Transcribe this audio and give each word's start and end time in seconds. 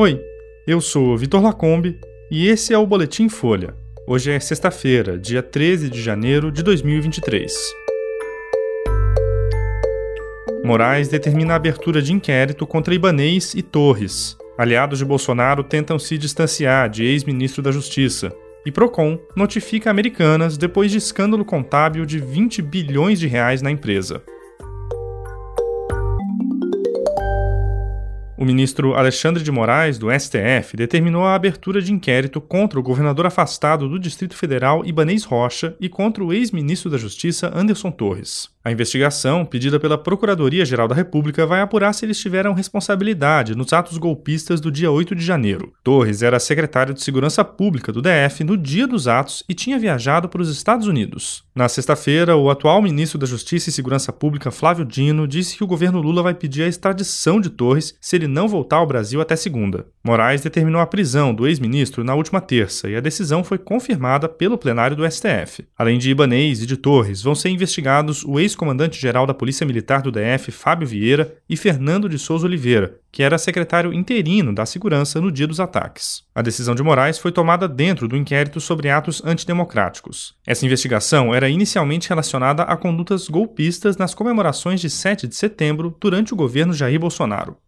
Oi, 0.00 0.24
eu 0.64 0.80
sou 0.80 1.16
Vitor 1.16 1.42
Lacombe 1.42 1.98
e 2.30 2.46
esse 2.46 2.72
é 2.72 2.78
o 2.78 2.86
Boletim 2.86 3.28
Folha. 3.28 3.74
Hoje 4.06 4.30
é 4.30 4.38
sexta-feira, 4.38 5.18
dia 5.18 5.42
13 5.42 5.90
de 5.90 6.00
janeiro 6.00 6.52
de 6.52 6.62
2023. 6.62 7.52
Moraes 10.64 11.08
determina 11.08 11.54
a 11.54 11.56
abertura 11.56 12.00
de 12.00 12.12
inquérito 12.12 12.64
contra 12.64 12.94
Ibanês 12.94 13.54
e 13.54 13.60
Torres. 13.60 14.36
Aliados 14.56 15.00
de 15.00 15.04
Bolsonaro 15.04 15.64
tentam 15.64 15.98
se 15.98 16.16
distanciar 16.16 16.88
de 16.88 17.04
ex-ministro 17.04 17.60
da 17.60 17.72
Justiça. 17.72 18.32
E 18.64 18.70
Procon 18.70 19.18
notifica 19.34 19.90
Americanas 19.90 20.56
depois 20.56 20.92
de 20.92 20.98
escândalo 20.98 21.44
contábil 21.44 22.06
de 22.06 22.20
20 22.20 22.62
bilhões 22.62 23.18
de 23.18 23.26
reais 23.26 23.62
na 23.62 23.70
empresa. 23.72 24.22
O 28.40 28.44
ministro 28.44 28.94
Alexandre 28.94 29.42
de 29.42 29.50
Moraes, 29.50 29.98
do 29.98 30.12
STF, 30.12 30.76
determinou 30.76 31.24
a 31.24 31.34
abertura 31.34 31.82
de 31.82 31.92
inquérito 31.92 32.40
contra 32.40 32.78
o 32.78 32.82
governador 32.84 33.26
afastado 33.26 33.88
do 33.88 33.98
Distrito 33.98 34.36
Federal 34.36 34.86
Ibanês 34.86 35.24
Rocha 35.24 35.74
e 35.80 35.88
contra 35.88 36.22
o 36.22 36.32
ex-ministro 36.32 36.88
da 36.88 36.96
Justiça 36.96 37.50
Anderson 37.52 37.90
Torres. 37.90 38.48
A 38.64 38.72
investigação, 38.72 39.44
pedida 39.44 39.78
pela 39.78 39.96
Procuradoria-Geral 39.96 40.88
da 40.88 40.94
República, 40.94 41.46
vai 41.46 41.60
apurar 41.60 41.92
se 41.92 42.04
eles 42.04 42.18
tiveram 42.18 42.52
responsabilidade 42.52 43.54
nos 43.54 43.72
atos 43.72 43.96
golpistas 43.98 44.60
do 44.60 44.70
dia 44.70 44.90
8 44.90 45.14
de 45.14 45.24
janeiro. 45.24 45.72
Torres 45.82 46.22
era 46.22 46.40
secretário 46.40 46.92
de 46.92 47.02
Segurança 47.02 47.44
Pública 47.44 47.92
do 47.92 48.02
DF 48.02 48.44
no 48.44 48.56
dia 48.56 48.86
dos 48.86 49.06
atos 49.06 49.44
e 49.48 49.54
tinha 49.54 49.78
viajado 49.78 50.28
para 50.28 50.42
os 50.42 50.50
Estados 50.50 50.86
Unidos. 50.86 51.44
Na 51.54 51.68
sexta-feira, 51.68 52.36
o 52.36 52.50
atual 52.50 52.82
ministro 52.82 53.18
da 53.18 53.26
Justiça 53.26 53.68
e 53.68 53.72
Segurança 53.72 54.12
Pública, 54.12 54.50
Flávio 54.50 54.84
Dino, 54.84 55.26
disse 55.26 55.56
que 55.56 55.64
o 55.64 55.66
governo 55.66 56.00
Lula 56.00 56.22
vai 56.22 56.34
pedir 56.34 56.62
a 56.62 56.68
extradição 56.68 57.40
de 57.40 57.50
Torres 57.50 57.96
se 58.00 58.16
ele 58.16 58.26
não 58.26 58.48
voltar 58.48 58.76
ao 58.76 58.86
Brasil 58.86 59.20
até 59.20 59.34
segunda. 59.34 59.86
Moraes 60.08 60.40
determinou 60.40 60.80
a 60.80 60.86
prisão 60.86 61.34
do 61.34 61.46
ex-ministro 61.46 62.02
na 62.02 62.14
última 62.14 62.40
terça 62.40 62.88
e 62.88 62.96
a 62.96 63.00
decisão 63.00 63.44
foi 63.44 63.58
confirmada 63.58 64.26
pelo 64.26 64.56
plenário 64.56 64.96
do 64.96 65.06
STF. 65.06 65.66
Além 65.76 65.98
de 65.98 66.10
Ibanês 66.10 66.62
e 66.62 66.66
de 66.66 66.78
Torres, 66.78 67.20
vão 67.20 67.34
ser 67.34 67.50
investigados 67.50 68.24
o 68.24 68.40
ex-comandante-geral 68.40 69.26
da 69.26 69.34
Polícia 69.34 69.66
Militar 69.66 70.00
do 70.00 70.10
DF, 70.10 70.50
Fábio 70.50 70.88
Vieira, 70.88 71.36
e 71.46 71.58
Fernando 71.58 72.08
de 72.08 72.18
Souza 72.18 72.46
Oliveira, 72.46 72.98
que 73.12 73.22
era 73.22 73.36
secretário 73.36 73.92
interino 73.92 74.54
da 74.54 74.64
Segurança 74.64 75.20
no 75.20 75.30
dia 75.30 75.46
dos 75.46 75.60
ataques. 75.60 76.22
A 76.34 76.40
decisão 76.40 76.74
de 76.74 76.82
Moraes 76.82 77.18
foi 77.18 77.30
tomada 77.30 77.68
dentro 77.68 78.08
do 78.08 78.16
inquérito 78.16 78.62
sobre 78.62 78.88
atos 78.88 79.22
antidemocráticos. 79.26 80.34
Essa 80.46 80.64
investigação 80.64 81.34
era 81.34 81.50
inicialmente 81.50 82.08
relacionada 82.08 82.62
a 82.62 82.78
condutas 82.78 83.28
golpistas 83.28 83.98
nas 83.98 84.14
comemorações 84.14 84.80
de 84.80 84.88
7 84.88 85.26
de 85.26 85.36
setembro 85.36 85.94
durante 86.00 86.32
o 86.32 86.36
governo 86.36 86.72
Jair 86.72 86.98
Bolsonaro. 86.98 87.58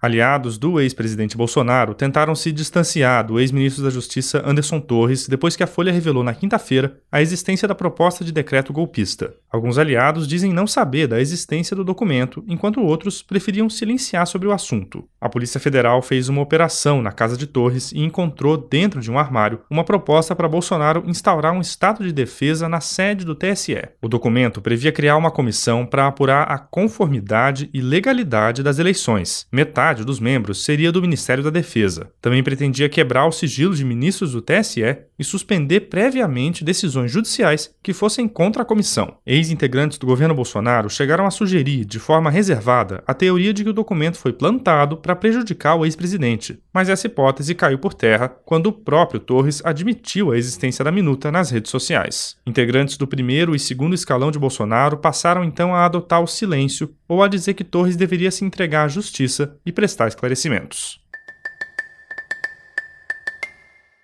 Aliados 0.00 0.56
do 0.58 0.80
ex-presidente 0.80 1.36
Bolsonaro 1.36 1.92
tentaram 1.92 2.34
se 2.34 2.52
distanciar 2.52 3.26
do 3.26 3.40
ex-ministro 3.40 3.82
da 3.82 3.90
Justiça 3.90 4.40
Anderson 4.46 4.78
Torres 4.78 5.26
depois 5.26 5.56
que 5.56 5.62
a 5.64 5.66
Folha 5.66 5.92
revelou 5.92 6.22
na 6.22 6.34
quinta-feira 6.34 7.00
a 7.10 7.20
existência 7.20 7.66
da 7.66 7.74
proposta 7.74 8.24
de 8.24 8.30
decreto 8.30 8.72
golpista. 8.72 9.34
Alguns 9.50 9.78
aliados 9.78 10.28
dizem 10.28 10.52
não 10.52 10.66
saber 10.66 11.06
da 11.06 11.20
existência 11.20 11.74
do 11.74 11.82
documento, 11.82 12.44
enquanto 12.46 12.82
outros 12.82 13.22
preferiam 13.22 13.70
silenciar 13.70 14.26
sobre 14.26 14.46
o 14.46 14.52
assunto. 14.52 15.04
A 15.20 15.28
Polícia 15.28 15.58
Federal 15.58 16.02
fez 16.02 16.28
uma 16.28 16.42
operação 16.42 17.00
na 17.00 17.12
casa 17.12 17.36
de 17.36 17.46
Torres 17.46 17.90
e 17.92 18.00
encontrou 18.00 18.56
dentro 18.56 19.00
de 19.00 19.10
um 19.10 19.18
armário 19.18 19.60
uma 19.70 19.84
proposta 19.84 20.36
para 20.36 20.48
Bolsonaro 20.48 21.02
instaurar 21.06 21.52
um 21.52 21.60
estado 21.60 22.04
de 22.04 22.12
defesa 22.12 22.68
na 22.68 22.80
sede 22.80 23.24
do 23.24 23.34
TSE. 23.34 23.88
O 24.02 24.08
documento 24.08 24.60
previa 24.60 24.92
criar 24.92 25.16
uma 25.16 25.30
comissão 25.30 25.86
para 25.86 26.06
apurar 26.06 26.42
a 26.44 26.58
conformidade 26.58 27.70
e 27.72 27.80
legalidade 27.80 28.62
das 28.62 28.78
eleições. 28.78 29.46
Metade 29.50 30.04
dos 30.04 30.20
membros 30.20 30.62
seria 30.64 30.92
do 30.92 31.00
Ministério 31.00 31.42
da 31.42 31.50
Defesa. 31.50 32.10
Também 32.20 32.42
pretendia 32.42 32.88
quebrar 32.88 33.26
o 33.26 33.32
sigilo 33.32 33.74
de 33.74 33.84
ministros 33.84 34.32
do 34.32 34.42
TSE 34.42 35.07
e 35.18 35.24
suspender 35.24 35.80
previamente 35.88 36.64
decisões 36.64 37.10
judiciais 37.10 37.74
que 37.82 37.92
fossem 37.92 38.28
contra 38.28 38.62
a 38.62 38.64
comissão. 38.64 39.16
Ex-integrantes 39.26 39.98
do 39.98 40.06
governo 40.06 40.34
Bolsonaro 40.34 40.88
chegaram 40.88 41.26
a 41.26 41.30
sugerir, 41.30 41.84
de 41.84 41.98
forma 41.98 42.30
reservada, 42.30 43.02
a 43.06 43.12
teoria 43.14 43.52
de 43.52 43.64
que 43.64 43.70
o 43.70 43.74
documento 43.74 44.18
foi 44.18 44.32
plantado 44.32 44.96
para 44.96 45.16
prejudicar 45.16 45.74
o 45.74 45.84
ex-presidente, 45.84 46.60
mas 46.72 46.88
essa 46.88 47.06
hipótese 47.06 47.54
caiu 47.54 47.78
por 47.78 47.94
terra 47.94 48.28
quando 48.28 48.66
o 48.66 48.72
próprio 48.72 49.20
Torres 49.20 49.60
admitiu 49.64 50.30
a 50.30 50.38
existência 50.38 50.84
da 50.84 50.92
minuta 50.92 51.32
nas 51.32 51.50
redes 51.50 51.70
sociais. 51.70 52.36
Integrantes 52.46 52.96
do 52.96 53.06
primeiro 53.06 53.54
e 53.54 53.58
segundo 53.58 53.94
escalão 53.94 54.30
de 54.30 54.38
Bolsonaro 54.38 54.98
passaram 54.98 55.44
então 55.44 55.74
a 55.74 55.84
adotar 55.84 56.22
o 56.22 56.26
silêncio 56.26 56.94
ou 57.08 57.22
a 57.22 57.28
dizer 57.28 57.54
que 57.54 57.64
Torres 57.64 57.96
deveria 57.96 58.30
se 58.30 58.44
entregar 58.44 58.84
à 58.84 58.88
justiça 58.88 59.56
e 59.64 59.72
prestar 59.72 60.08
esclarecimentos. 60.08 61.00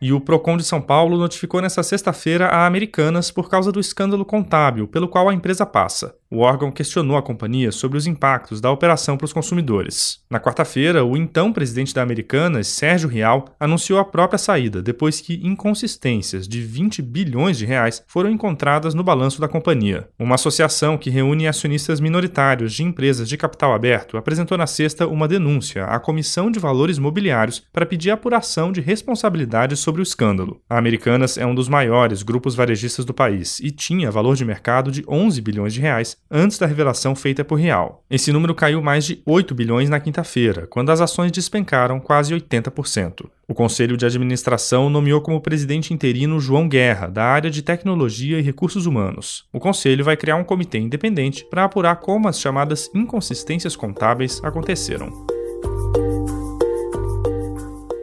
E 0.00 0.12
o 0.12 0.20
Procon 0.20 0.56
de 0.56 0.64
São 0.64 0.80
Paulo 0.80 1.16
notificou 1.16 1.62
nesta 1.62 1.82
sexta-feira 1.82 2.48
a 2.48 2.66
Americanas 2.66 3.30
por 3.30 3.48
causa 3.48 3.72
do 3.72 3.80
escândalo 3.80 4.24
contábil 4.24 4.86
pelo 4.86 5.08
qual 5.08 5.28
a 5.28 5.34
empresa 5.34 5.64
passa. 5.64 6.14
O 6.28 6.38
órgão 6.38 6.72
questionou 6.72 7.16
a 7.16 7.22
companhia 7.22 7.70
sobre 7.70 7.96
os 7.96 8.06
impactos 8.06 8.60
da 8.60 8.70
operação 8.70 9.16
para 9.16 9.26
os 9.26 9.32
consumidores. 9.32 10.20
Na 10.28 10.40
quarta-feira, 10.40 11.04
o 11.04 11.16
então 11.16 11.52
presidente 11.52 11.94
da 11.94 12.02
Americanas, 12.02 12.66
Sérgio 12.66 13.08
Rial, 13.08 13.44
anunciou 13.60 14.00
a 14.00 14.04
própria 14.04 14.38
saída 14.38 14.82
depois 14.82 15.20
que 15.20 15.40
inconsistências 15.46 16.48
de 16.48 16.60
20 16.60 17.00
bilhões 17.00 17.56
de 17.56 17.64
reais 17.64 18.02
foram 18.08 18.28
encontradas 18.28 18.92
no 18.92 19.04
balanço 19.04 19.40
da 19.40 19.46
companhia. 19.46 20.08
Uma 20.18 20.34
associação 20.34 20.98
que 20.98 21.10
reúne 21.10 21.46
acionistas 21.46 22.00
minoritários 22.00 22.72
de 22.72 22.82
empresas 22.82 23.28
de 23.28 23.36
capital 23.36 23.72
aberto 23.72 24.16
apresentou 24.16 24.58
na 24.58 24.66
sexta 24.66 25.06
uma 25.06 25.28
denúncia 25.28 25.84
à 25.84 26.00
Comissão 26.00 26.50
de 26.50 26.58
Valores 26.58 26.98
Mobiliários 26.98 27.62
para 27.72 27.86
pedir 27.86 28.10
apuração 28.10 28.72
de 28.72 28.80
responsabilidades 28.80 29.78
sobre 29.78 30.00
o 30.00 30.02
escândalo. 30.02 30.60
A 30.68 30.76
Americanas 30.76 31.38
é 31.38 31.46
um 31.46 31.54
dos 31.54 31.68
maiores 31.68 32.24
grupos 32.24 32.56
varejistas 32.56 33.04
do 33.04 33.14
país 33.14 33.60
e 33.60 33.70
tinha 33.70 34.10
valor 34.10 34.34
de 34.34 34.44
mercado 34.44 34.90
de 34.90 35.04
11 35.08 35.40
bilhões 35.40 35.72
de 35.72 35.80
reais 35.80 36.15
antes 36.30 36.58
da 36.58 36.66
revelação 36.66 37.14
feita 37.14 37.44
por 37.44 37.56
Real. 37.56 38.04
Esse 38.10 38.32
número 38.32 38.54
caiu 38.54 38.82
mais 38.82 39.04
de 39.04 39.22
8 39.24 39.54
bilhões 39.54 39.88
na 39.88 40.00
quinta-feira, 40.00 40.66
quando 40.66 40.90
as 40.90 41.00
ações 41.00 41.32
despencaram 41.32 42.00
quase 42.00 42.34
80%. 42.34 43.26
O 43.48 43.54
Conselho 43.54 43.96
de 43.96 44.04
Administração 44.04 44.90
nomeou 44.90 45.20
como 45.20 45.40
presidente 45.40 45.94
interino 45.94 46.40
João 46.40 46.68
Guerra, 46.68 47.06
da 47.06 47.24
área 47.24 47.50
de 47.50 47.62
Tecnologia 47.62 48.38
e 48.38 48.42
Recursos 48.42 48.86
Humanos. 48.86 49.44
O 49.52 49.60
Conselho 49.60 50.04
vai 50.04 50.16
criar 50.16 50.36
um 50.36 50.44
comitê 50.44 50.78
independente 50.78 51.44
para 51.44 51.64
apurar 51.64 51.96
como 51.96 52.28
as 52.28 52.40
chamadas 52.40 52.90
inconsistências 52.94 53.76
contábeis 53.76 54.42
aconteceram. 54.42 55.35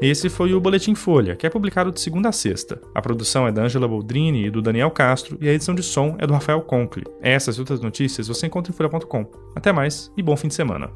Esse 0.04 0.28
foi 0.28 0.54
o 0.54 0.60
Boletim 0.60 0.96
Folha, 0.96 1.34
que 1.34 1.48
é 1.48 1.50
publicado 1.50 1.90
de 1.90 2.02
segunda 2.02 2.28
a 2.28 2.32
sexta. 2.34 2.82
A 2.94 3.02
produção 3.02 3.48
é 3.48 3.54
da 3.54 3.62
Angela 3.64 3.88
Boldrini 3.88 4.48
e 4.48 4.50
do 4.50 4.62
Daniel 4.62 4.92
Castro 4.92 5.38
e 5.40 5.48
a 5.48 5.54
edição 5.54 5.74
de 5.74 5.82
som 5.82 6.18
é 6.20 6.28
do 6.28 6.34
Rafael 6.34 6.60
Conkle. 6.62 7.06
Essas 7.22 7.56
e 7.56 7.62
outras 7.62 7.80
notícias 7.80 8.28
você 8.28 8.48
encontra 8.48 8.74
em 8.74 8.76
folha.com. 8.76 9.26
Até 9.56 9.72
mais 9.72 10.12
e 10.18 10.22
bom 10.22 10.36
fim 10.36 10.50
de 10.50 10.56
semana. 10.56 10.92